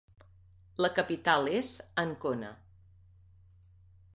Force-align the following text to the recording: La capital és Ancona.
La 0.85 0.89
capital 0.99 1.49
és 1.59 1.69
Ancona. 2.05 2.51